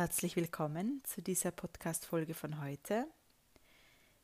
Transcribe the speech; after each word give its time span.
Herzlich 0.00 0.34
willkommen 0.34 1.02
zu 1.04 1.20
dieser 1.20 1.50
Podcast-Folge 1.50 2.32
von 2.32 2.62
heute. 2.62 3.06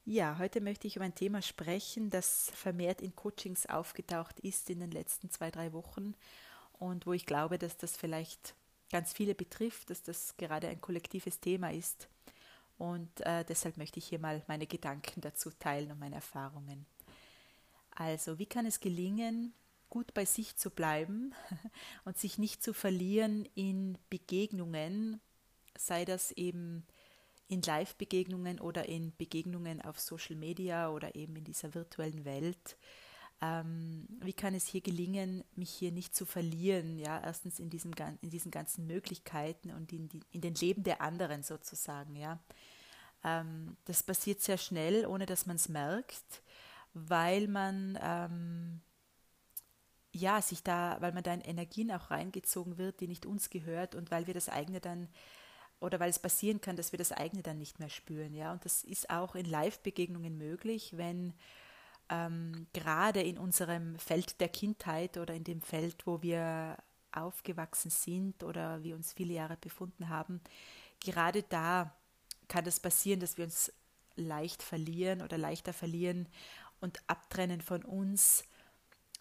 Ja, 0.06 0.38
heute 0.38 0.62
möchte 0.62 0.86
ich 0.86 0.96
über 0.96 1.04
ein 1.04 1.14
Thema 1.14 1.42
sprechen, 1.42 2.08
das 2.08 2.50
vermehrt 2.54 3.02
in 3.02 3.14
Coachings 3.14 3.66
aufgetaucht 3.66 4.40
ist 4.40 4.70
in 4.70 4.80
den 4.80 4.90
letzten 4.90 5.30
zwei, 5.30 5.50
drei 5.50 5.74
Wochen 5.74 6.14
und 6.78 7.06
wo 7.06 7.12
ich 7.12 7.26
glaube, 7.26 7.58
dass 7.58 7.76
das 7.76 7.94
vielleicht 7.94 8.54
ganz 8.90 9.12
viele 9.12 9.34
betrifft, 9.34 9.90
dass 9.90 10.02
das 10.02 10.38
gerade 10.38 10.66
ein 10.68 10.80
kollektives 10.80 11.40
Thema 11.40 11.70
ist. 11.70 12.08
Und 12.78 13.10
äh, 13.26 13.44
deshalb 13.44 13.76
möchte 13.76 13.98
ich 13.98 14.06
hier 14.06 14.18
mal 14.18 14.42
meine 14.48 14.66
Gedanken 14.66 15.20
dazu 15.20 15.50
teilen 15.50 15.92
und 15.92 15.98
meine 15.98 16.14
Erfahrungen. 16.14 16.86
Also, 17.90 18.38
wie 18.38 18.46
kann 18.46 18.64
es 18.64 18.80
gelingen, 18.80 19.52
gut 19.90 20.14
bei 20.14 20.24
sich 20.24 20.56
zu 20.56 20.70
bleiben 20.70 21.34
und 22.06 22.16
sich 22.16 22.38
nicht 22.38 22.62
zu 22.62 22.72
verlieren 22.72 23.46
in 23.54 23.98
Begegnungen, 24.08 25.20
sei 25.78 26.04
das 26.04 26.32
eben 26.32 26.86
in 27.48 27.62
Live-Begegnungen 27.62 28.60
oder 28.60 28.88
in 28.88 29.14
Begegnungen 29.16 29.80
auf 29.80 30.00
Social 30.00 30.36
Media 30.36 30.90
oder 30.90 31.14
eben 31.14 31.36
in 31.36 31.44
dieser 31.44 31.74
virtuellen 31.74 32.24
Welt. 32.24 32.76
Ähm, 33.42 34.06
wie 34.20 34.32
kann 34.32 34.54
es 34.54 34.66
hier 34.66 34.80
gelingen, 34.80 35.44
mich 35.54 35.70
hier 35.70 35.92
nicht 35.92 36.14
zu 36.14 36.24
verlieren? 36.24 36.98
Ja, 36.98 37.20
erstens 37.22 37.58
in, 37.58 37.70
diesem, 37.70 37.92
in 38.22 38.30
diesen 38.30 38.50
ganzen 38.50 38.86
Möglichkeiten 38.86 39.70
und 39.70 39.92
in, 39.92 40.08
die, 40.08 40.20
in 40.32 40.40
den 40.40 40.54
Leben 40.54 40.82
der 40.82 41.02
anderen 41.02 41.42
sozusagen. 41.42 42.16
Ja, 42.16 42.40
ähm, 43.22 43.76
das 43.84 44.02
passiert 44.02 44.40
sehr 44.40 44.58
schnell, 44.58 45.06
ohne 45.06 45.26
dass 45.26 45.46
man 45.46 45.56
es 45.56 45.68
merkt, 45.68 46.42
weil 46.94 47.46
man 47.46 47.98
ähm, 48.00 48.80
ja, 50.12 50.40
sich 50.40 50.62
da, 50.62 50.96
weil 51.00 51.12
man 51.12 51.22
da 51.22 51.34
in 51.34 51.42
Energien 51.42 51.92
auch 51.92 52.10
reingezogen 52.10 52.78
wird, 52.78 53.00
die 53.00 53.08
nicht 53.08 53.26
uns 53.26 53.50
gehört 53.50 53.94
und 53.94 54.10
weil 54.10 54.26
wir 54.26 54.34
das 54.34 54.48
eigene 54.48 54.80
dann 54.80 55.08
oder 55.80 56.00
weil 56.00 56.10
es 56.10 56.18
passieren 56.18 56.60
kann, 56.60 56.76
dass 56.76 56.92
wir 56.92 56.98
das 56.98 57.12
eigene 57.12 57.42
dann 57.42 57.58
nicht 57.58 57.78
mehr 57.78 57.90
spüren, 57.90 58.34
ja. 58.34 58.52
Und 58.52 58.64
das 58.64 58.82
ist 58.84 59.10
auch 59.10 59.34
in 59.34 59.46
Live-Begegnungen 59.46 60.38
möglich, 60.38 60.96
wenn 60.96 61.34
ähm, 62.08 62.66
gerade 62.72 63.20
in 63.22 63.38
unserem 63.38 63.98
Feld 63.98 64.40
der 64.40 64.48
Kindheit 64.48 65.18
oder 65.18 65.34
in 65.34 65.44
dem 65.44 65.60
Feld, 65.60 66.06
wo 66.06 66.22
wir 66.22 66.76
aufgewachsen 67.12 67.90
sind 67.90 68.42
oder 68.42 68.82
wir 68.82 68.94
uns 68.94 69.12
viele 69.12 69.34
Jahre 69.34 69.56
befunden 69.56 70.08
haben, 70.08 70.40
gerade 71.00 71.42
da 71.42 71.94
kann 72.48 72.64
das 72.64 72.80
passieren, 72.80 73.20
dass 73.20 73.36
wir 73.36 73.44
uns 73.44 73.72
leicht 74.14 74.62
verlieren 74.62 75.22
oder 75.22 75.36
leichter 75.36 75.72
verlieren 75.72 76.28
und 76.80 77.00
abtrennen 77.06 77.60
von 77.60 77.84
uns 77.84 78.44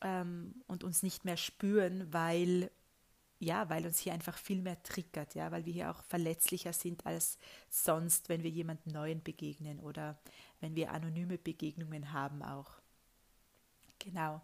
ähm, 0.01 0.63
und 0.67 0.83
uns 0.83 1.03
nicht 1.03 1.25
mehr 1.25 1.37
spüren, 1.37 2.11
weil 2.13 2.69
ja, 3.39 3.69
weil 3.69 3.85
uns 3.85 3.99
hier 3.99 4.13
einfach 4.13 4.37
viel 4.37 4.61
mehr 4.61 4.81
triggert, 4.83 5.35
ja, 5.35 5.51
weil 5.51 5.65
wir 5.65 5.73
hier 5.73 5.91
auch 5.91 6.03
verletzlicher 6.03 6.73
sind 6.73 7.05
als 7.05 7.37
sonst, 7.69 8.29
wenn 8.29 8.43
wir 8.43 8.49
jemand 8.49 8.87
Neuen 8.87 9.21
begegnen 9.21 9.79
oder 9.79 10.17
wenn 10.61 10.75
wir 10.75 10.91
anonyme 10.91 11.37
Begegnungen 11.37 12.13
haben 12.13 12.41
auch. 12.41 12.79
Genau. 13.99 14.41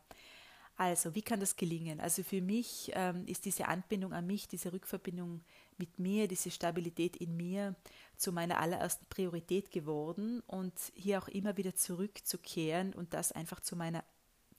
Also, 0.78 1.14
wie 1.14 1.22
kann 1.22 1.40
das 1.40 1.56
gelingen? 1.58 2.00
Also 2.00 2.24
für 2.24 2.42
mich 2.42 2.92
ähm, 2.96 3.28
ist 3.28 3.46
diese 3.46 3.68
Anbindung 3.68 4.14
an 4.14 4.26
mich, 4.26 4.48
diese 4.48 4.74
Rückverbindung 4.74 5.42
mit 5.78 6.00
mir, 6.00 6.28
diese 6.28 6.50
Stabilität 6.50 7.18
in 7.18 7.38
mir 7.38 7.76
zu 8.18 8.32
meiner 8.32 8.60
allerersten 8.60 9.06
Priorität 9.06 9.70
geworden 9.70 10.42
und 10.48 10.74
hier 10.96 11.22
auch 11.22 11.28
immer 11.28 11.56
wieder 11.58 11.76
zurückzukehren 11.76 12.94
und 12.94 13.14
das 13.14 13.32
einfach 13.32 13.60
zu 13.60 13.76
meiner, 13.76 14.04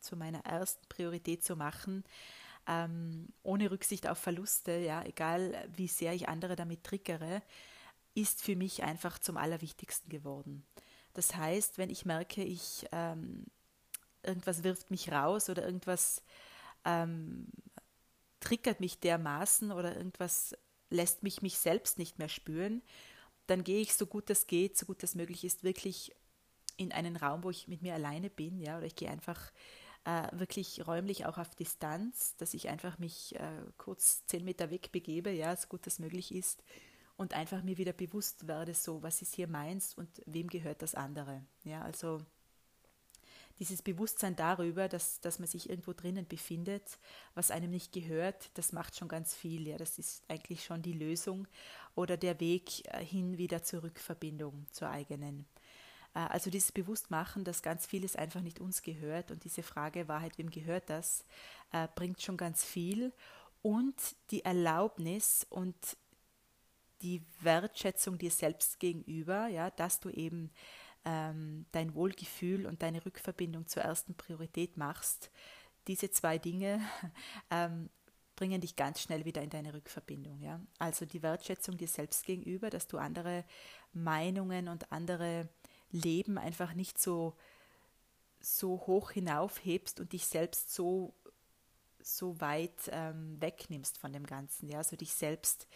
zu 0.01 0.17
meiner 0.17 0.45
ersten 0.45 0.87
Priorität 0.89 1.45
zu 1.45 1.57
machen, 1.57 2.05
ähm, 2.67 3.29
ohne 3.43 3.71
Rücksicht 3.71 4.07
auf 4.07 4.19
Verluste, 4.19 4.79
ja, 4.79 5.05
egal 5.05 5.69
wie 5.75 5.89
sehr 5.89 6.13
ich 6.13 6.29
andere 6.29 6.57
damit 6.57 6.85
triggere, 6.85 7.43
ist 8.15 8.43
für 8.43 8.57
mich 8.57 8.83
einfach 8.83 9.19
zum 9.19 9.37
Allerwichtigsten 9.37 10.09
geworden. 10.11 10.65
Das 11.15 11.35
heißt, 11.35 11.79
wenn 11.79 11.91
ich 11.91 12.05
merke, 12.05 12.43
ich 12.43 12.87
ähm, 12.93 13.47
irgendwas 14.23 14.63
wirft 14.63 14.91
mich 14.91 15.11
raus 15.11 15.51
oder 15.51 15.65
irgendwas 15.65 16.23
ähm, 16.85 17.49
triggert 18.41 18.81
mich 18.81 18.99
dermaßen 19.01 19.73
oder 19.73 19.97
irgendwas 19.97 20.57
lässt 20.91 21.23
mich 21.23 21.43
mich 21.43 21.59
selbst 21.59 21.99
nicht 21.99 22.19
mehr 22.19 22.29
spüren, 22.29 22.83
dann 23.47 23.65
gehe 23.65 23.81
ich 23.81 23.95
so 23.95 24.07
gut 24.07 24.31
es 24.31 24.47
geht, 24.47 24.77
so 24.77 24.87
gut 24.87 25.03
es 25.03 25.15
möglich 25.15 25.45
ist, 25.45 25.65
wirklich 25.65 26.15
in 26.77 26.93
einen 26.93 27.17
Raum, 27.17 27.45
wo 27.45 27.51
ich 27.51 27.69
mit 27.69 27.83
mir 27.83 27.95
alleine 27.95 28.31
bin, 28.31 28.59
ja, 28.59 28.79
oder 28.79 28.87
ich 28.87 28.97
gehe 28.97 29.11
einfach 29.11 29.53
äh, 30.05 30.29
wirklich 30.33 30.87
räumlich 30.87 31.27
auch 31.27 31.39
auf 31.39 31.55
Distanz, 31.55 32.37
dass 32.37 32.55
ich 32.55 32.69
einfach 32.69 32.99
mich 32.99 33.35
äh, 33.37 33.63
kurz 33.79 34.25
zehn 34.27 34.45
Meter 34.45 34.71
weg 34.71 34.91
begebe, 34.93 35.31
ja, 35.31 35.55
so 35.57 35.69
gut 35.69 35.87
das 35.87 35.99
möglich 35.99 36.35
ist, 36.35 36.63
und 37.17 37.35
einfach 37.35 37.63
mir 37.63 37.79
wieder 37.79 37.93
bewusst 37.93 38.49
werde, 38.49 38.75
so, 38.75 39.03
was 39.03 39.23
ist 39.23 39.35
hier 39.35 39.47
meins 39.47 39.95
und 39.95 40.09
wem 40.27 40.49
gehört 40.49 40.83
das 40.83 40.95
andere. 40.95 41.45
Ja, 41.63 41.83
also 41.83 42.21
dieses 43.59 43.83
Bewusstsein 43.83 44.35
darüber, 44.35 44.89
dass, 44.89 45.21
dass 45.21 45.39
man 45.39 45.47
sich 45.47 45.71
irgendwo 45.71 45.93
drinnen 45.93 46.27
befindet, 46.27 46.99
was 47.35 47.51
einem 47.51 47.71
nicht 47.71 47.93
gehört, 47.93 48.51
das 48.55 48.73
macht 48.73 48.97
schon 48.97 49.09
ganz 49.09 49.35
viel. 49.35 49.69
Ja, 49.69 49.77
das 49.77 49.99
ist 49.99 50.25
eigentlich 50.29 50.65
schon 50.65 50.83
die 50.83 50.95
Lösung 50.95 51.47
oder 51.95 52.17
der 52.17 52.41
Weg 52.41 52.85
äh, 52.93 53.05
hin 53.05 53.39
wieder 53.39 53.63
zur 53.63 53.85
Rückverbindung 53.85 54.67
zur 54.73 54.89
eigenen. 54.89 55.47
Äh, 56.15 56.21
also 56.21 56.51
dieses 56.51 56.73
Bewusstmachen, 56.73 57.45
dass 57.45 57.63
ganz 57.63 57.87
vieles 57.87 58.17
einfach 58.17 58.41
nicht 58.41 58.61
uns 58.61 58.83
gehört 58.83 59.31
und 59.31 59.45
diese 59.45 59.63
Frage 59.63 60.09
Wahrheit, 60.09 60.39
wem 60.39 60.51
gehört 60.51 60.91
das, 60.91 61.25
äh, 61.73 61.89
bringt 61.95 62.23
schon 62.23 62.37
ganz 62.37 62.65
viel. 62.65 63.13
Und 63.63 63.95
die 64.31 64.45
Erlaubnis 64.45 65.47
und 65.49 65.77
die 67.03 67.25
Wertschätzung 67.41 68.19
dir 68.19 68.31
selbst 68.31 68.81
gegenüber, 68.81 69.49
ja, 69.49 69.71
dass 69.71 70.01
du 70.01 70.09
eben 70.11 70.51
ähm, 71.05 71.67
dein 71.73 71.95
Wohlgefühl 71.95 72.67
und 72.67 72.83
deine 72.83 73.05
Rückverbindung 73.05 73.67
zur 73.67 73.83
ersten 73.83 74.15
Priorität 74.15 74.77
machst, 74.77 75.31
diese 75.89 76.11
zwei 76.11 76.39
Dinge 76.39 76.81
ähm, 77.51 77.91
bringen 78.37 78.61
dich 78.61 78.77
ganz 78.77 79.01
schnell 79.01 79.25
wieder 79.25 79.43
in 79.43 79.51
deine 79.51 79.75
Rückverbindung. 79.75 80.41
Ja? 80.41 80.61
Also 80.79 81.05
die 81.05 81.23
Wertschätzung 81.23 81.77
dir 81.77 81.89
selbst 81.89 82.25
gegenüber, 82.25 82.71
dass 82.71 82.87
du 82.87 82.99
andere 82.99 83.45
Meinungen 83.93 84.69
und 84.69 84.91
andere 84.91 85.49
Leben 85.93 86.39
einfach 86.39 86.75
nicht 86.75 87.01
so, 87.01 87.35
so 88.41 88.83
hoch 88.87 89.11
hinaufhebst 89.13 90.01
und 90.01 90.13
dich 90.13 90.27
selbst 90.27 90.75
so, 90.75 91.15
so 92.03 92.41
weit 92.41 92.91
ähm, 92.91 93.41
wegnimmst 93.41 93.99
von 93.99 94.13
dem 94.13 94.27
Ganzen, 94.27 94.69
ja, 94.69 94.83
so 94.83 94.97
dich 94.97 95.13
selbst 95.13 95.69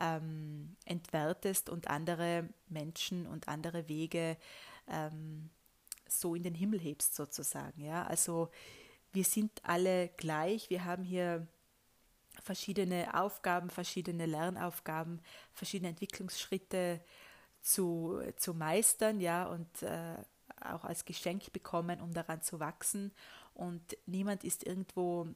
ähm, 0.00 0.76
entwertest 0.84 1.68
und 1.68 1.88
andere 1.88 2.48
Menschen 2.68 3.26
und 3.26 3.48
andere 3.48 3.88
Wege 3.88 4.36
ähm, 4.88 5.50
so 6.08 6.34
in 6.34 6.42
den 6.42 6.54
Himmel 6.54 6.78
hebst 6.78 7.14
sozusagen, 7.14 7.80
ja. 7.80 8.06
Also 8.06 8.50
wir 9.12 9.24
sind 9.24 9.64
alle 9.64 10.08
gleich, 10.16 10.70
wir 10.70 10.84
haben 10.84 11.04
hier 11.04 11.46
verschiedene 12.42 13.14
Aufgaben, 13.14 13.70
verschiedene 13.70 14.26
Lernaufgaben, 14.26 15.20
verschiedene 15.52 15.90
Entwicklungsschritte 15.90 17.00
zu, 17.64 18.20
zu 18.36 18.54
meistern, 18.54 19.20
ja, 19.20 19.46
und 19.46 19.82
äh, 19.82 20.16
auch 20.60 20.84
als 20.84 21.04
Geschenk 21.04 21.52
bekommen, 21.52 22.00
um 22.00 22.12
daran 22.12 22.42
zu 22.42 22.60
wachsen. 22.60 23.12
Und 23.54 23.96
niemand 24.06 24.44
ist 24.44 24.64
irgendwo 24.64 25.28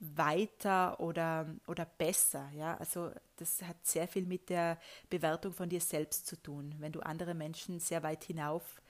weiter 0.00 1.00
oder, 1.00 1.46
oder 1.66 1.84
besser. 1.84 2.50
Ja? 2.54 2.76
Also 2.76 3.10
das 3.36 3.62
hat 3.62 3.84
sehr 3.86 4.06
viel 4.06 4.26
mit 4.26 4.48
der 4.50 4.78
Bewertung 5.10 5.52
von 5.52 5.68
dir 5.68 5.80
selbst 5.80 6.26
zu 6.26 6.40
tun. 6.40 6.74
Wenn 6.78 6.92
du 6.92 7.00
andere 7.00 7.34
Menschen 7.34 7.80
sehr 7.80 8.02
weit 8.02 8.24
hinauf 8.24 8.80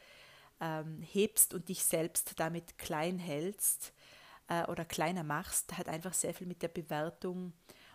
ähm, 0.60 1.00
hebst 1.02 1.54
und 1.54 1.68
dich 1.68 1.84
selbst 1.84 2.38
damit 2.40 2.78
klein 2.78 3.18
hältst 3.18 3.92
äh, 4.48 4.64
oder 4.66 4.84
kleiner 4.84 5.22
machst, 5.22 5.78
hat 5.78 5.88
einfach 5.88 6.12
sehr 6.12 6.34
viel 6.34 6.46
mit 6.46 6.62
der 6.62 6.68
Bewertung 6.68 7.52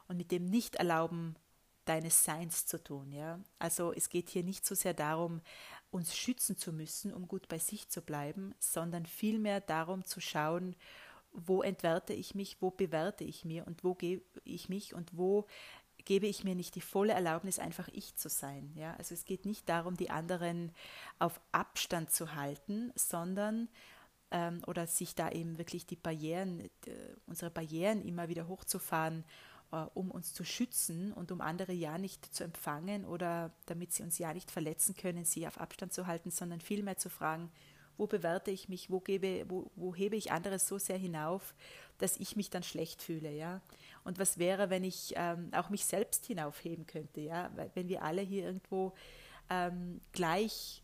und 0.07 0.17
mit 0.17 0.31
dem 0.31 0.45
Nicht-Erlauben 0.45 1.35
deines 1.85 2.23
Seins 2.23 2.65
zu 2.65 2.83
tun. 2.83 3.11
Ja? 3.11 3.39
Also 3.59 3.93
es 3.93 4.09
geht 4.09 4.29
hier 4.29 4.43
nicht 4.43 4.65
so 4.65 4.75
sehr 4.75 4.93
darum, 4.93 5.41
uns 5.91 6.15
schützen 6.15 6.57
zu 6.57 6.73
müssen, 6.73 7.13
um 7.13 7.27
gut 7.27 7.47
bei 7.47 7.59
sich 7.59 7.89
zu 7.89 8.01
bleiben, 8.01 8.55
sondern 8.59 9.05
vielmehr 9.05 9.61
darum 9.61 10.05
zu 10.05 10.21
schauen, 10.21 10.75
wo 11.31 11.61
entwerte 11.61 12.13
ich 12.13 12.35
mich, 12.35 12.61
wo 12.61 12.71
bewerte 12.71 13.23
ich 13.23 13.45
mir 13.45 13.65
und 13.67 13.83
wo 13.83 13.95
gebe 13.95 14.23
ich 14.43 14.69
mich 14.69 14.93
und 14.93 15.17
wo 15.17 15.45
gebe 16.05 16.27
ich 16.27 16.43
mir 16.43 16.55
nicht 16.55 16.75
die 16.75 16.81
volle 16.81 17.13
Erlaubnis, 17.13 17.59
einfach 17.59 17.87
ich 17.91 18.15
zu 18.15 18.29
sein. 18.29 18.71
Ja? 18.75 18.95
Also 18.95 19.13
es 19.13 19.25
geht 19.25 19.45
nicht 19.45 19.69
darum, 19.69 19.95
die 19.95 20.09
anderen 20.09 20.71
auf 21.19 21.39
Abstand 21.51 22.11
zu 22.11 22.35
halten, 22.35 22.91
sondern 22.95 23.69
ähm, 24.31 24.61
oder 24.67 24.87
sich 24.87 25.15
da 25.15 25.29
eben 25.29 25.57
wirklich 25.57 25.85
die 25.85 25.95
Barrieren, 25.95 26.59
äh, 26.59 26.69
unsere 27.25 27.51
Barrieren 27.51 28.01
immer 28.01 28.27
wieder 28.29 28.47
hochzufahren 28.47 29.23
um 29.93 30.11
uns 30.11 30.33
zu 30.33 30.43
schützen 30.43 31.11
und 31.13 31.31
um 31.31 31.41
andere 31.41 31.73
ja 31.73 31.97
nicht 31.97 32.33
zu 32.33 32.43
empfangen 32.43 33.05
oder 33.05 33.51
damit 33.65 33.91
sie 33.93 34.03
uns 34.03 34.17
ja 34.17 34.33
nicht 34.33 34.51
verletzen 34.51 34.95
können, 34.95 35.25
sie 35.25 35.47
auf 35.47 35.59
Abstand 35.59 35.93
zu 35.93 36.07
halten, 36.07 36.31
sondern 36.31 36.61
vielmehr 36.61 36.97
zu 36.97 37.09
fragen, 37.09 37.51
wo 37.97 38.07
bewerte 38.07 38.51
ich 38.51 38.69
mich, 38.69 38.89
wo, 38.89 38.99
gebe, 38.99 39.45
wo, 39.47 39.69
wo 39.75 39.93
hebe 39.93 40.15
ich 40.15 40.31
anderes 40.31 40.67
so 40.67 40.77
sehr 40.77 40.97
hinauf, 40.97 41.53
dass 41.99 42.17
ich 42.17 42.35
mich 42.35 42.49
dann 42.49 42.63
schlecht 42.63 43.01
fühle, 43.01 43.31
ja. 43.31 43.61
Und 44.03 44.19
was 44.19 44.37
wäre, 44.37 44.69
wenn 44.69 44.83
ich 44.83 45.13
ähm, 45.15 45.49
auch 45.53 45.69
mich 45.69 45.85
selbst 45.85 46.25
hinaufheben 46.25 46.87
könnte, 46.87 47.21
ja, 47.21 47.51
wenn 47.75 47.87
wir 47.87 48.03
alle 48.03 48.21
hier 48.21 48.43
irgendwo 48.45 48.93
ähm, 49.49 50.01
gleich 50.11 50.82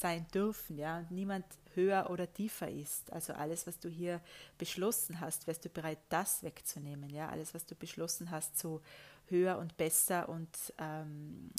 sein 0.00 0.26
dürfen, 0.32 0.78
ja, 0.78 0.98
und 0.98 1.10
niemand 1.10 1.44
höher 1.74 2.10
oder 2.10 2.32
tiefer 2.32 2.70
ist. 2.70 3.12
Also 3.12 3.32
alles, 3.32 3.66
was 3.66 3.78
du 3.78 3.88
hier 3.88 4.20
beschlossen 4.58 5.20
hast, 5.20 5.46
wärst 5.46 5.64
du 5.64 5.68
bereit, 5.68 5.98
das 6.08 6.42
wegzunehmen, 6.42 7.10
ja, 7.10 7.28
alles, 7.28 7.54
was 7.54 7.66
du 7.66 7.74
beschlossen 7.74 8.30
hast, 8.30 8.58
so 8.58 8.82
höher 9.28 9.58
und 9.58 9.76
besser 9.76 10.28
und 10.28 10.48
ähm, 10.78 11.50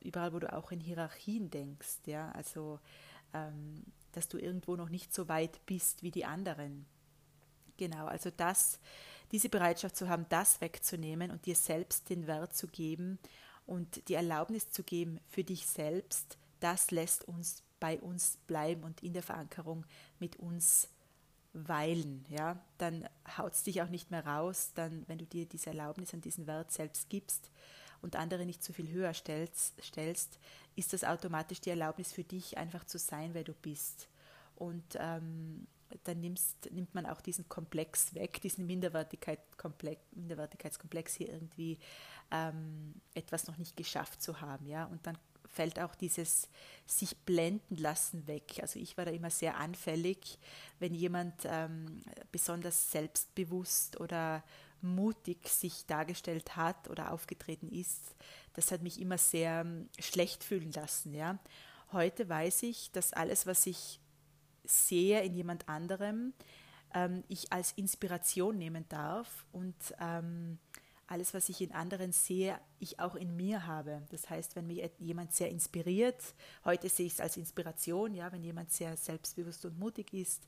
überall, 0.00 0.32
wo 0.32 0.38
du 0.38 0.52
auch 0.52 0.72
in 0.72 0.80
Hierarchien 0.80 1.50
denkst, 1.50 1.98
ja, 2.06 2.30
also 2.32 2.78
ähm, 3.32 3.84
dass 4.12 4.28
du 4.28 4.38
irgendwo 4.38 4.76
noch 4.76 4.88
nicht 4.88 5.14
so 5.14 5.28
weit 5.28 5.64
bist 5.66 6.02
wie 6.02 6.10
die 6.10 6.24
anderen. 6.24 6.86
Genau, 7.76 8.06
also 8.06 8.30
das, 8.36 8.78
diese 9.32 9.48
Bereitschaft 9.48 9.96
zu 9.96 10.08
haben, 10.08 10.26
das 10.28 10.60
wegzunehmen 10.60 11.30
und 11.30 11.46
dir 11.46 11.54
selbst 11.54 12.10
den 12.10 12.26
Wert 12.26 12.54
zu 12.54 12.66
geben 12.66 13.18
und 13.66 14.08
die 14.08 14.14
Erlaubnis 14.14 14.70
zu 14.70 14.82
geben 14.82 15.20
für 15.28 15.44
dich 15.44 15.66
selbst, 15.66 16.36
das 16.60 16.90
lässt 16.90 17.24
uns 17.24 17.62
bei 17.80 17.98
uns 17.98 18.36
bleiben 18.46 18.84
und 18.84 19.02
in 19.02 19.14
der 19.14 19.22
Verankerung 19.22 19.84
mit 20.18 20.36
uns 20.36 20.88
weilen. 21.52 22.24
Ja? 22.28 22.60
Dann 22.78 23.08
haut 23.36 23.54
es 23.54 23.62
dich 23.62 23.82
auch 23.82 23.88
nicht 23.88 24.10
mehr 24.10 24.26
raus, 24.26 24.72
dann, 24.74 25.04
wenn 25.08 25.18
du 25.18 25.26
dir 25.26 25.46
diese 25.46 25.70
Erlaubnis 25.70 26.12
und 26.12 26.24
diesen 26.24 26.46
Wert 26.46 26.70
selbst 26.70 27.08
gibst 27.08 27.50
und 28.02 28.16
andere 28.16 28.46
nicht 28.46 28.62
zu 28.62 28.72
viel 28.72 28.90
höher 28.90 29.14
stellst, 29.14 29.82
stellst, 29.82 30.38
ist 30.76 30.92
das 30.92 31.04
automatisch 31.04 31.60
die 31.60 31.70
Erlaubnis 31.70 32.12
für 32.12 32.24
dich, 32.24 32.56
einfach 32.58 32.84
zu 32.84 32.98
sein, 32.98 33.34
wer 33.34 33.44
du 33.44 33.52
bist. 33.52 34.08
Und 34.56 34.84
ähm, 34.98 35.66
dann 36.04 36.20
nimmst, 36.20 36.70
nimmt 36.70 36.94
man 36.94 37.06
auch 37.06 37.20
diesen 37.20 37.48
Komplex 37.48 38.14
weg, 38.14 38.40
diesen 38.42 38.66
Minderwertigkeitskomplex, 38.66 40.00
Minderwertigkeitskomplex 40.12 41.14
hier 41.14 41.30
irgendwie 41.30 41.78
ähm, 42.30 42.94
etwas 43.14 43.48
noch 43.48 43.56
nicht 43.56 43.76
geschafft 43.76 44.22
zu 44.22 44.40
haben. 44.40 44.66
Ja? 44.66 44.84
Und 44.84 45.06
dann 45.06 45.18
fällt 45.50 45.80
auch 45.80 45.94
dieses 45.94 46.48
sich 46.86 47.16
blenden 47.18 47.76
lassen 47.76 48.26
weg. 48.26 48.58
Also 48.60 48.78
ich 48.78 48.96
war 48.96 49.04
da 49.04 49.10
immer 49.10 49.30
sehr 49.30 49.56
anfällig, 49.56 50.38
wenn 50.78 50.94
jemand 50.94 51.34
ähm, 51.44 52.02
besonders 52.32 52.90
selbstbewusst 52.90 54.00
oder 54.00 54.42
mutig 54.82 55.48
sich 55.48 55.86
dargestellt 55.86 56.56
hat 56.56 56.88
oder 56.88 57.12
aufgetreten 57.12 57.68
ist. 57.68 58.14
Das 58.54 58.72
hat 58.72 58.82
mich 58.82 59.00
immer 59.00 59.18
sehr 59.18 59.60
ähm, 59.60 59.88
schlecht 59.98 60.42
fühlen 60.42 60.72
lassen. 60.72 61.14
Ja. 61.14 61.38
Heute 61.92 62.28
weiß 62.28 62.62
ich, 62.62 62.90
dass 62.92 63.12
alles, 63.12 63.46
was 63.46 63.66
ich 63.66 64.00
sehe 64.64 65.22
in 65.22 65.34
jemand 65.34 65.68
anderem, 65.68 66.32
ähm, 66.94 67.24
ich 67.28 67.52
als 67.52 67.72
Inspiration 67.72 68.56
nehmen 68.56 68.84
darf 68.88 69.44
und 69.52 69.76
ähm, 70.00 70.58
alles, 71.10 71.34
was 71.34 71.48
ich 71.48 71.60
in 71.60 71.72
anderen 71.72 72.12
sehe, 72.12 72.58
ich 72.78 73.00
auch 73.00 73.16
in 73.16 73.34
mir 73.34 73.66
habe. 73.66 74.02
Das 74.10 74.30
heißt, 74.30 74.54
wenn 74.54 74.68
mich 74.68 74.88
jemand 74.98 75.34
sehr 75.34 75.50
inspiriert, 75.50 76.22
heute 76.64 76.88
sehe 76.88 77.06
ich 77.06 77.14
es 77.14 77.20
als 77.20 77.36
Inspiration, 77.36 78.14
ja, 78.14 78.30
wenn 78.30 78.44
jemand 78.44 78.70
sehr 78.70 78.96
selbstbewusst 78.96 79.64
und 79.64 79.76
mutig 79.76 80.14
ist, 80.14 80.46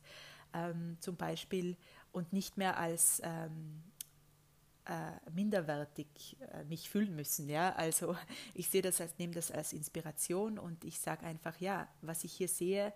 ähm, 0.55 0.97
zum 1.01 1.17
Beispiel, 1.17 1.77
und 2.13 2.33
nicht 2.33 2.59
mehr 2.59 2.79
als 2.79 3.21
ähm, 3.25 3.83
äh, 4.85 5.31
minderwertig 5.35 6.37
äh, 6.53 6.63
mich 6.65 6.89
fühlen 6.89 7.17
müssen. 7.17 7.49
Ja? 7.49 7.75
Also 7.75 8.17
ich 8.55 8.69
sehe 8.69 8.83
das 8.83 9.01
als, 9.01 9.19
nehme 9.19 9.35
das 9.35 9.51
als 9.51 9.73
Inspiration 9.73 10.61
und 10.61 10.85
ich 10.85 11.01
sage 11.01 11.27
einfach, 11.27 11.59
ja, 11.59 11.89
was 12.03 12.23
ich 12.23 12.33
hier 12.33 12.49
sehe, 12.49 12.93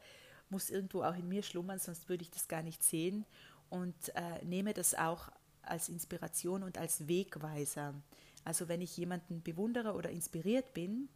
muss 0.50 0.70
irgendwo 0.70 1.02
auch 1.02 1.16
in 1.16 1.28
mir 1.28 1.42
schlummern, 1.42 1.80
sonst 1.80 2.08
würde 2.08 2.22
ich 2.22 2.30
das 2.30 2.46
gar 2.46 2.62
nicht 2.62 2.84
sehen 2.84 3.26
und 3.70 4.14
äh, 4.14 4.44
nehme 4.44 4.72
das 4.72 4.94
auch 4.94 5.32
als 5.68 5.88
Inspiration 5.88 6.62
und 6.62 6.78
als 6.78 7.08
Wegweiser. 7.08 7.94
Also 8.44 8.68
wenn 8.68 8.80
ich 8.80 8.96
jemanden 8.96 9.42
bewundere 9.42 9.94
oder 9.94 10.10
inspiriert 10.10 10.72
bin, 10.72 11.08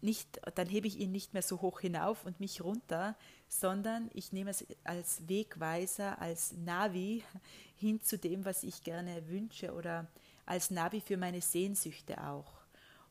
nicht, 0.00 0.40
dann 0.54 0.68
hebe 0.68 0.86
ich 0.86 0.98
ihn 0.98 1.10
nicht 1.10 1.34
mehr 1.34 1.42
so 1.42 1.60
hoch 1.60 1.80
hinauf 1.80 2.24
und 2.24 2.38
mich 2.38 2.62
runter, 2.62 3.16
sondern 3.48 4.10
ich 4.14 4.32
nehme 4.32 4.50
es 4.50 4.64
als 4.84 5.28
Wegweiser, 5.28 6.20
als 6.20 6.52
Navi 6.52 7.24
hin 7.76 8.00
zu 8.00 8.16
dem, 8.16 8.44
was 8.44 8.62
ich 8.62 8.84
gerne 8.84 9.28
wünsche 9.28 9.72
oder 9.72 10.06
als 10.46 10.70
Navi 10.70 11.00
für 11.00 11.16
meine 11.16 11.40
Sehnsüchte 11.40 12.24
auch. 12.28 12.52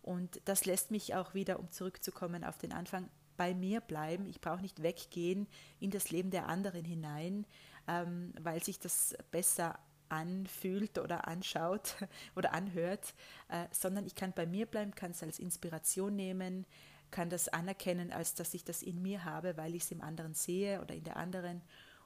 Und 0.01 0.41
das 0.45 0.65
lässt 0.65 0.91
mich 0.91 1.15
auch 1.15 1.33
wieder, 1.33 1.59
um 1.59 1.69
zurückzukommen 1.69 2.45
auf 2.45 2.57
den 2.57 2.71
Anfang, 2.71 3.09
bei 3.35 3.53
mir 3.53 3.81
bleiben. 3.81 4.25
Ich 4.25 4.41
brauche 4.41 4.61
nicht 4.61 4.81
weggehen 4.81 5.47
in 5.79 5.91
das 5.91 6.09
Leben 6.09 6.31
der 6.31 6.47
anderen 6.47 6.83
hinein, 6.83 7.45
ähm, 7.87 8.33
weil 8.41 8.63
sich 8.63 8.79
das 8.79 9.15
besser 9.31 9.77
anfühlt 10.09 10.97
oder 10.99 11.27
anschaut 11.27 11.95
oder 12.35 12.53
anhört, 12.53 13.13
äh, 13.49 13.65
sondern 13.71 14.05
ich 14.05 14.15
kann 14.15 14.33
bei 14.33 14.45
mir 14.45 14.65
bleiben, 14.65 14.95
kann 14.95 15.11
es 15.11 15.23
als 15.23 15.39
Inspiration 15.39 16.15
nehmen, 16.15 16.65
kann 17.11 17.29
das 17.29 17.47
anerkennen, 17.47 18.11
als 18.11 18.35
dass 18.35 18.53
ich 18.53 18.63
das 18.63 18.81
in 18.81 19.01
mir 19.01 19.23
habe, 19.23 19.57
weil 19.57 19.75
ich 19.75 19.83
es 19.83 19.91
im 19.91 20.01
anderen 20.01 20.33
sehe 20.33 20.81
oder 20.81 20.93
in 20.93 21.03
der 21.03 21.17
anderen 21.17 21.61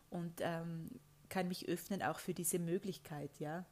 und 0.09 0.41
ähm, 0.41 0.89
kann 1.29 1.47
mich 1.47 1.67
öffnen 1.67 2.03
auch 2.03 2.19
für 2.19 2.33
diese 2.33 2.59
Möglichkeit, 2.59 3.31
ja. 3.39 3.65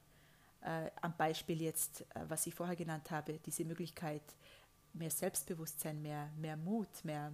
Äh, 0.62 0.90
am 1.02 1.16
Beispiel 1.16 1.62
jetzt, 1.62 2.02
äh, 2.02 2.26
was 2.28 2.48
ich 2.48 2.56
vorher 2.56 2.76
genannt 2.76 3.12
habe, 3.12 3.40
diese 3.46 3.66
Möglichkeit, 3.66 4.24
mehr 4.94 5.12
Selbstbewusstsein, 5.12 6.02
mehr, 6.02 6.32
mehr 6.38 6.58
Mut, 6.58 7.04
mehr, 7.04 7.32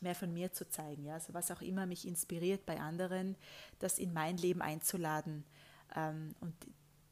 mehr 0.00 0.14
von 0.14 0.32
mir 0.32 0.52
zu 0.52 0.68
zeigen, 0.68 1.04
ja. 1.04 1.14
Also 1.14 1.34
was 1.34 1.50
auch 1.50 1.60
immer 1.60 1.86
mich 1.86 2.06
inspiriert 2.06 2.66
bei 2.66 2.80
anderen, 2.80 3.36
das 3.78 3.98
in 3.98 4.12
mein 4.12 4.38
Leben 4.38 4.62
einzuladen, 4.62 5.44
und 6.40 6.54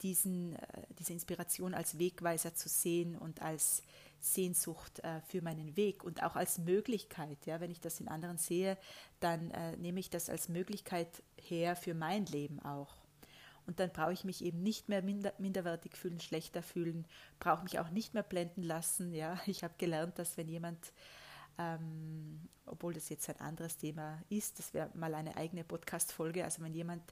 diesen, 0.03 0.57
äh, 0.57 0.83
diese 0.99 1.13
Inspiration 1.13 1.75
als 1.75 1.99
Wegweiser 1.99 2.55
zu 2.55 2.69
sehen 2.69 3.17
und 3.17 3.43
als 3.43 3.83
Sehnsucht 4.21 5.01
äh, 5.01 5.21
für 5.23 5.43
meinen 5.43 5.77
Weg 5.77 6.05
und 6.05 6.23
auch 6.23 6.37
als 6.37 6.59
Möglichkeit. 6.59 7.47
Ja, 7.47 7.61
wenn 7.61 7.71
ich 7.71 7.81
das 7.81 8.01
in 8.01 8.09
anderen 8.09 8.39
sehe, 8.39 8.77
dann 9.21 9.51
äh, 9.51 9.77
nehme 9.77 10.01
ich 10.01 10.11
das 10.11 10.29
als 10.29 10.49
Möglichkeit 10.49 11.23
her 11.37 11.77
für 11.77 11.95
mein 11.95 12.27
Leben 12.27 12.61
auch. 12.61 12.97
Und 13.67 13.81
dann 13.81 13.91
brauche 13.91 14.13
ich 14.13 14.25
mich 14.25 14.45
eben 14.45 14.63
nicht 14.63 14.89
mehr 14.89 15.03
minder, 15.03 15.33
minderwertig 15.39 15.97
fühlen, 15.97 16.21
schlechter 16.21 16.63
fühlen, 16.63 17.05
brauche 17.41 17.65
mich 17.65 17.81
auch 17.81 17.91
nicht 17.91 18.15
mehr 18.15 18.23
blenden 18.23 18.63
lassen. 18.63 19.13
Ja, 19.13 19.41
ich 19.47 19.65
habe 19.65 19.75
gelernt, 19.79 20.19
dass 20.19 20.37
wenn 20.37 20.49
jemand 20.49 20.79
ähm, 21.59 22.49
obwohl 22.67 22.95
das 22.95 23.09
jetzt 23.09 23.29
ein 23.29 23.41
anderes 23.41 23.77
Thema 23.77 24.23
ist. 24.29 24.59
Das 24.59 24.75
wäre 24.75 24.91
mal 24.95 25.15
eine 25.15 25.37
eigene 25.37 25.65
Podcast-Folge. 25.65 26.45
Also 26.45 26.63
wenn 26.63 26.75
jemand 26.75 27.03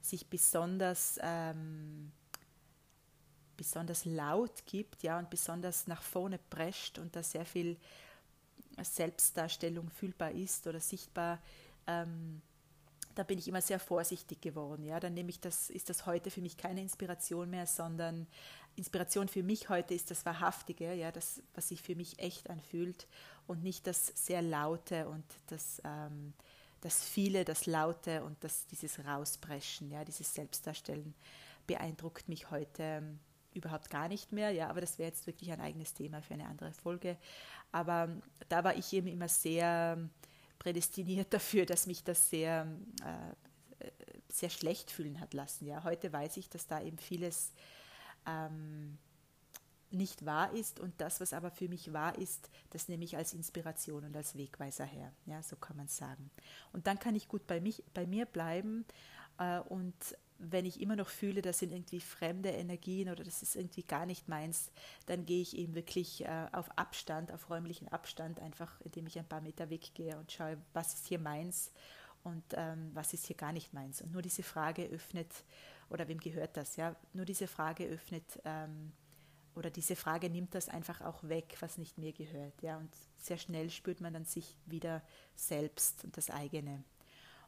sich 0.00 0.26
besonders, 0.26 1.18
ähm, 1.22 2.12
besonders 3.56 4.04
laut 4.04 4.64
gibt, 4.66 5.02
ja, 5.02 5.18
und 5.18 5.30
besonders 5.30 5.86
nach 5.86 6.02
vorne 6.02 6.38
prescht 6.38 6.98
und 6.98 7.14
da 7.14 7.22
sehr 7.22 7.44
viel 7.44 7.76
Selbstdarstellung 8.82 9.90
fühlbar 9.90 10.32
ist 10.32 10.66
oder 10.66 10.80
sichtbar, 10.80 11.38
ähm, 11.86 12.40
da 13.14 13.22
bin 13.22 13.38
ich 13.38 13.46
immer 13.46 13.60
sehr 13.60 13.78
vorsichtig 13.78 14.40
geworden. 14.40 14.84
Ja, 14.84 14.98
dann 14.98 15.14
nehme 15.14 15.30
ich 15.30 15.40
das, 15.40 15.68
ist 15.70 15.90
das 15.90 16.06
heute 16.06 16.30
für 16.30 16.40
mich 16.40 16.56
keine 16.56 16.80
Inspiration 16.80 17.50
mehr, 17.50 17.66
sondern 17.66 18.26
Inspiration 18.76 19.28
für 19.28 19.42
mich 19.42 19.68
heute 19.68 19.94
ist 19.94 20.10
das 20.10 20.24
Wahrhaftige, 20.24 20.94
ja, 20.94 21.12
das, 21.12 21.42
was 21.54 21.68
sich 21.68 21.82
für 21.82 21.94
mich 21.94 22.18
echt 22.18 22.48
anfühlt 22.48 23.06
und 23.46 23.62
nicht 23.62 23.86
das 23.86 24.06
sehr 24.14 24.42
Laute 24.42 25.08
und 25.08 25.24
das, 25.48 25.82
ähm, 25.84 26.32
das 26.80 27.04
Viele, 27.04 27.44
das 27.44 27.66
Laute 27.66 28.24
und 28.24 28.42
das, 28.42 28.66
dieses 28.66 29.04
Rauspreschen, 29.04 29.90
ja, 29.90 30.04
dieses 30.04 30.34
Selbstdarstellen 30.34 31.14
beeindruckt 31.66 32.28
mich 32.28 32.50
heute 32.50 32.82
ähm, 32.82 33.18
überhaupt 33.54 33.90
gar 33.90 34.08
nicht 34.08 34.32
mehr, 34.32 34.50
ja, 34.50 34.68
aber 34.68 34.80
das 34.80 34.98
wäre 34.98 35.08
jetzt 35.08 35.26
wirklich 35.26 35.52
ein 35.52 35.60
eigenes 35.60 35.94
Thema 35.94 36.22
für 36.22 36.34
eine 36.34 36.46
andere 36.46 36.72
Folge. 36.72 37.16
Aber 37.70 38.04
ähm, 38.04 38.22
da 38.48 38.64
war 38.64 38.76
ich 38.76 38.92
eben 38.92 39.06
immer 39.06 39.28
sehr 39.28 39.96
ähm, 39.98 40.10
prädestiniert 40.58 41.32
dafür, 41.34 41.66
dass 41.66 41.86
mich 41.86 42.04
das 42.04 42.30
sehr, 42.30 42.66
äh, 43.04 43.90
sehr 44.28 44.50
schlecht 44.50 44.90
fühlen 44.90 45.20
hat 45.20 45.34
lassen. 45.34 45.66
Ja, 45.66 45.84
heute 45.84 46.12
weiß 46.12 46.36
ich, 46.36 46.48
dass 46.48 46.66
da 46.66 46.80
eben 46.80 46.98
vieles 46.98 47.52
ähm, 48.26 48.98
nicht 49.90 50.24
wahr 50.24 50.52
ist 50.52 50.80
und 50.80 51.00
das, 51.00 51.20
was 51.20 51.32
aber 51.32 51.50
für 51.50 51.68
mich 51.68 51.92
wahr 51.92 52.18
ist, 52.18 52.50
das 52.70 52.88
nehme 52.88 53.04
ich 53.04 53.16
als 53.16 53.34
Inspiration 53.34 54.04
und 54.04 54.16
als 54.16 54.36
Wegweiser 54.36 54.84
her. 54.84 55.12
Ja, 55.26 55.42
so 55.42 55.56
kann 55.56 55.76
man 55.76 55.88
sagen. 55.88 56.30
Und 56.72 56.86
dann 56.86 56.98
kann 56.98 57.14
ich 57.14 57.28
gut 57.28 57.46
bei, 57.46 57.60
mich, 57.60 57.84
bei 57.92 58.06
mir 58.06 58.26
bleiben 58.26 58.84
äh, 59.38 59.58
und 59.60 59.94
wenn 60.44 60.66
ich 60.66 60.80
immer 60.80 60.96
noch 60.96 61.08
fühle, 61.08 61.40
das 61.40 61.60
sind 61.60 61.72
irgendwie 61.72 62.00
fremde 62.00 62.50
Energien 62.50 63.10
oder 63.10 63.22
das 63.22 63.42
ist 63.42 63.54
irgendwie 63.54 63.84
gar 63.84 64.06
nicht 64.06 64.28
meins, 64.28 64.72
dann 65.06 65.24
gehe 65.24 65.40
ich 65.40 65.56
eben 65.56 65.74
wirklich 65.76 66.24
äh, 66.24 66.46
auf 66.50 66.76
Abstand, 66.76 67.30
auf 67.30 67.48
räumlichen 67.48 67.88
Abstand, 67.88 68.40
einfach 68.40 68.80
indem 68.80 69.06
ich 69.06 69.18
ein 69.18 69.28
paar 69.28 69.40
Meter 69.40 69.70
weggehe 69.70 70.18
und 70.18 70.32
schaue, 70.32 70.58
was 70.72 70.94
ist 70.94 71.06
hier 71.06 71.20
meins 71.20 71.70
und 72.24 72.42
ähm, 72.54 72.90
was 72.92 73.14
ist 73.14 73.26
hier 73.26 73.36
gar 73.36 73.52
nicht 73.52 73.72
meins. 73.72 74.02
Und 74.02 74.12
nur 74.12 74.22
diese 74.22 74.42
Frage 74.42 74.84
öffnet, 74.86 75.44
oder 75.92 76.08
wem 76.08 76.18
gehört 76.18 76.56
das, 76.56 76.76
ja, 76.76 76.96
nur 77.12 77.26
diese 77.26 77.46
Frage 77.46 77.84
öffnet 77.84 78.40
ähm, 78.44 78.92
oder 79.54 79.70
diese 79.70 79.96
Frage 79.96 80.30
nimmt 80.30 80.54
das 80.54 80.70
einfach 80.70 81.02
auch 81.02 81.22
weg, 81.24 81.56
was 81.60 81.76
nicht 81.76 81.98
mir 81.98 82.12
gehört. 82.12 82.62
Ja? 82.62 82.78
Und 82.78 82.90
sehr 83.18 83.36
schnell 83.36 83.68
spürt 83.68 84.00
man 84.00 84.14
dann 84.14 84.24
sich 84.24 84.56
wieder 84.64 85.02
selbst 85.34 86.04
und 86.04 86.16
das 86.16 86.30
eigene. 86.30 86.82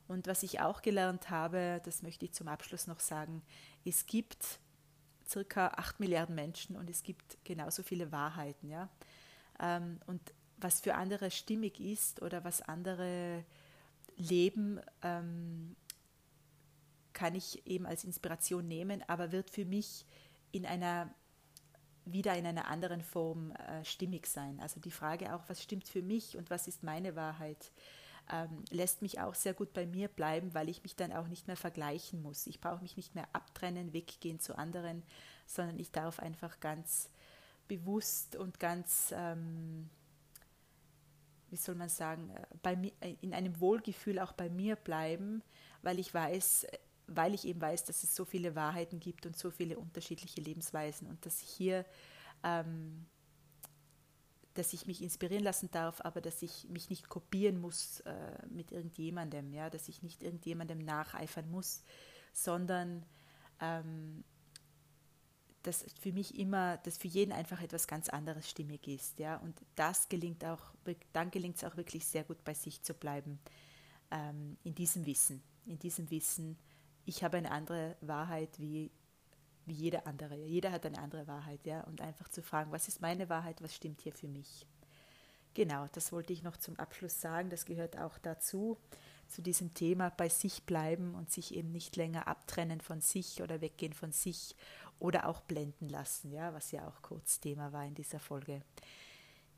Und 0.06 0.26
was 0.26 0.42
ich 0.42 0.60
auch 0.60 0.82
gelernt 0.82 1.30
habe, 1.30 1.80
das 1.84 2.02
möchte 2.02 2.26
ich 2.26 2.32
zum 2.32 2.48
Abschluss 2.48 2.86
noch 2.86 3.00
sagen, 3.00 3.42
es 3.86 4.04
gibt 4.04 4.60
circa 5.26 5.68
8 5.68 5.98
Milliarden 5.98 6.34
Menschen 6.34 6.76
und 6.76 6.90
es 6.90 7.02
gibt 7.02 7.42
genauso 7.44 7.82
viele 7.82 8.12
Wahrheiten. 8.12 8.68
Ja? 8.68 8.90
Ähm, 9.58 9.98
und 10.06 10.20
was 10.58 10.82
für 10.82 10.94
andere 10.94 11.30
stimmig 11.30 11.80
ist 11.80 12.20
oder 12.20 12.44
was 12.44 12.60
andere 12.60 13.44
leben, 14.16 14.78
ähm, 15.02 15.74
kann 17.14 17.34
ich 17.34 17.66
eben 17.66 17.86
als 17.86 18.04
Inspiration 18.04 18.68
nehmen, 18.68 19.02
aber 19.08 19.32
wird 19.32 19.50
für 19.50 19.64
mich 19.64 20.04
in 20.52 20.66
einer 20.66 21.14
wieder 22.06 22.36
in 22.36 22.46
einer 22.46 22.68
anderen 22.68 23.00
Form 23.00 23.52
äh, 23.52 23.84
stimmig 23.84 24.26
sein. 24.26 24.60
Also 24.60 24.78
die 24.78 24.90
Frage 24.90 25.34
auch, 25.34 25.42
was 25.48 25.62
stimmt 25.62 25.88
für 25.88 26.02
mich 26.02 26.36
und 26.36 26.50
was 26.50 26.68
ist 26.68 26.82
meine 26.82 27.16
Wahrheit, 27.16 27.72
ähm, 28.30 28.64
lässt 28.70 29.02
mich 29.02 29.20
auch 29.20 29.34
sehr 29.34 29.54
gut 29.54 29.72
bei 29.72 29.86
mir 29.86 30.08
bleiben, 30.08 30.54
weil 30.54 30.68
ich 30.68 30.82
mich 30.82 30.96
dann 30.96 31.12
auch 31.12 31.28
nicht 31.28 31.46
mehr 31.46 31.56
vergleichen 31.56 32.22
muss. 32.22 32.46
Ich 32.46 32.60
brauche 32.60 32.82
mich 32.82 32.96
nicht 32.96 33.14
mehr 33.14 33.28
abtrennen, 33.32 33.92
weggehen 33.92 34.40
zu 34.40 34.56
anderen, 34.56 35.02
sondern 35.46 35.78
ich 35.78 35.92
darf 35.92 36.20
einfach 36.20 36.60
ganz 36.60 37.10
bewusst 37.68 38.36
und 38.36 38.60
ganz, 38.60 39.12
ähm, 39.16 39.88
wie 41.50 41.56
soll 41.56 41.74
man 41.74 41.88
sagen, 41.88 42.30
äh, 42.30 42.46
bei 42.62 42.76
mir, 42.76 42.92
äh, 43.00 43.14
in 43.20 43.34
einem 43.34 43.60
Wohlgefühl 43.60 44.18
auch 44.18 44.32
bei 44.32 44.48
mir 44.48 44.76
bleiben, 44.76 45.42
weil 45.82 45.98
ich 45.98 46.12
weiß, 46.12 46.66
weil 47.06 47.34
ich 47.34 47.46
eben 47.46 47.60
weiß, 47.60 47.84
dass 47.84 48.02
es 48.02 48.14
so 48.14 48.24
viele 48.24 48.54
Wahrheiten 48.54 49.00
gibt 49.00 49.26
und 49.26 49.36
so 49.36 49.50
viele 49.50 49.78
unterschiedliche 49.78 50.40
Lebensweisen 50.40 51.06
und 51.08 51.24
dass 51.26 51.42
ich 51.42 51.48
hier, 51.48 51.84
ähm, 52.42 53.06
dass 54.54 54.72
ich 54.72 54.86
mich 54.86 55.02
inspirieren 55.02 55.44
lassen 55.44 55.70
darf, 55.70 56.00
aber 56.00 56.20
dass 56.20 56.42
ich 56.42 56.68
mich 56.68 56.88
nicht 56.88 57.08
kopieren 57.08 57.60
muss 57.60 58.00
äh, 58.00 58.46
mit 58.48 58.72
irgendjemandem, 58.72 59.52
ja, 59.52 59.68
dass 59.68 59.88
ich 59.88 60.02
nicht 60.02 60.22
irgendjemandem 60.22 60.78
nacheifern 60.78 61.50
muss, 61.50 61.82
sondern 62.32 63.04
ähm, 63.60 64.24
dass 65.64 65.84
für 65.98 66.12
mich 66.12 66.38
immer, 66.38 66.76
dass 66.78 66.98
für 66.98 67.08
jeden 67.08 67.32
einfach 67.32 67.60
etwas 67.62 67.86
ganz 67.88 68.08
anderes 68.10 68.48
stimmig 68.48 68.86
ist, 68.86 69.18
ja, 69.18 69.36
und 69.36 69.60
das 69.76 70.08
gelingt 70.08 70.44
auch, 70.44 70.60
dann 71.12 71.30
gelingt 71.30 71.56
es 71.56 71.64
auch 71.64 71.76
wirklich 71.76 72.04
sehr 72.04 72.22
gut 72.22 72.44
bei 72.44 72.54
sich 72.54 72.82
zu 72.82 72.92
bleiben, 72.92 73.40
ähm, 74.10 74.58
in 74.62 74.74
diesem 74.74 75.06
Wissen, 75.06 75.42
in 75.64 75.78
diesem 75.78 76.10
Wissen, 76.10 76.58
ich 77.04 77.22
habe 77.22 77.36
eine 77.36 77.50
andere 77.50 77.96
Wahrheit 78.00 78.58
wie, 78.58 78.90
wie 79.66 79.74
jeder 79.74 80.06
andere. 80.06 80.36
Jeder 80.36 80.72
hat 80.72 80.86
eine 80.86 80.98
andere 80.98 81.26
Wahrheit, 81.26 81.66
ja. 81.66 81.82
Und 81.84 82.00
einfach 82.00 82.28
zu 82.28 82.42
fragen, 82.42 82.72
was 82.72 82.88
ist 82.88 83.00
meine 83.00 83.28
Wahrheit, 83.28 83.62
was 83.62 83.74
stimmt 83.74 84.00
hier 84.00 84.12
für 84.12 84.28
mich? 84.28 84.66
Genau, 85.54 85.86
das 85.92 86.12
wollte 86.12 86.32
ich 86.32 86.42
noch 86.42 86.56
zum 86.56 86.78
Abschluss 86.78 87.20
sagen. 87.20 87.48
Das 87.48 87.64
gehört 87.64 87.96
auch 87.98 88.18
dazu, 88.18 88.76
zu 89.28 89.40
diesem 89.40 89.72
Thema 89.72 90.10
bei 90.10 90.28
sich 90.28 90.64
bleiben 90.64 91.14
und 91.14 91.30
sich 91.30 91.54
eben 91.54 91.70
nicht 91.70 91.96
länger 91.96 92.26
abtrennen 92.26 92.80
von 92.80 93.00
sich 93.00 93.40
oder 93.40 93.60
weggehen 93.60 93.92
von 93.92 94.12
sich 94.12 94.56
oder 94.98 95.28
auch 95.28 95.40
blenden 95.40 95.88
lassen, 95.88 96.30
ja, 96.30 96.52
was 96.54 96.72
ja 96.72 96.86
auch 96.88 97.02
kurz 97.02 97.40
Thema 97.40 97.72
war 97.72 97.84
in 97.84 97.94
dieser 97.94 98.20
Folge. 98.20 98.62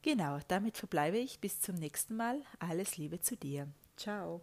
Genau, 0.03 0.39
damit 0.49 0.77
verbleibe 0.77 1.19
ich 1.19 1.41
bis 1.41 1.61
zum 1.61 1.75
nächsten 1.77 2.17
Mal. 2.17 2.41
Alles 2.59 2.97
Liebe 2.97 3.21
zu 3.21 3.37
dir. 3.37 3.69
Ciao. 3.97 4.43